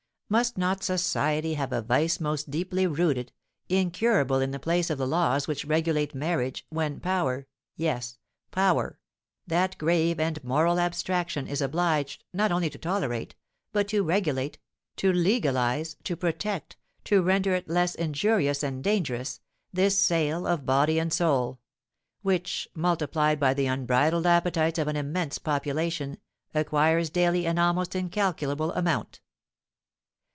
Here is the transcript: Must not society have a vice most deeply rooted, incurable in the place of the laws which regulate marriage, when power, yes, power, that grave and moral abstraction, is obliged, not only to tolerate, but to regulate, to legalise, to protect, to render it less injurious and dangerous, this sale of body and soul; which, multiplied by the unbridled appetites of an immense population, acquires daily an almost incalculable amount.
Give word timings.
Must 0.31 0.57
not 0.57 0.81
society 0.81 1.55
have 1.55 1.73
a 1.73 1.81
vice 1.81 2.21
most 2.21 2.49
deeply 2.49 2.87
rooted, 2.87 3.33
incurable 3.67 4.39
in 4.39 4.51
the 4.51 4.59
place 4.61 4.89
of 4.89 4.97
the 4.97 5.05
laws 5.05 5.45
which 5.45 5.65
regulate 5.65 6.15
marriage, 6.15 6.65
when 6.69 7.01
power, 7.01 7.47
yes, 7.75 8.17
power, 8.49 8.97
that 9.45 9.77
grave 9.77 10.21
and 10.21 10.41
moral 10.41 10.79
abstraction, 10.79 11.47
is 11.47 11.59
obliged, 11.59 12.23
not 12.31 12.49
only 12.49 12.69
to 12.69 12.77
tolerate, 12.77 13.35
but 13.73 13.89
to 13.89 14.03
regulate, 14.03 14.57
to 14.95 15.11
legalise, 15.11 15.97
to 16.05 16.15
protect, 16.15 16.77
to 17.03 17.21
render 17.21 17.53
it 17.53 17.67
less 17.67 17.93
injurious 17.93 18.63
and 18.63 18.85
dangerous, 18.85 19.41
this 19.73 19.99
sale 19.99 20.47
of 20.47 20.65
body 20.65 20.97
and 20.97 21.11
soul; 21.11 21.59
which, 22.21 22.69
multiplied 22.73 23.37
by 23.37 23.53
the 23.53 23.65
unbridled 23.67 24.25
appetites 24.25 24.79
of 24.79 24.87
an 24.87 24.95
immense 24.95 25.37
population, 25.37 26.17
acquires 26.53 27.09
daily 27.09 27.45
an 27.45 27.59
almost 27.59 27.95
incalculable 27.97 28.71
amount. 28.75 29.19